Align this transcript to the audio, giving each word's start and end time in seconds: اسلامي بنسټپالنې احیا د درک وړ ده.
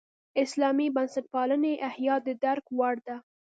اسلامي 0.43 0.87
بنسټپالنې 0.95 1.73
احیا 1.89 2.15
د 2.25 2.27
درک 2.43 2.65
وړ 2.77 2.95
ده. 3.07 3.15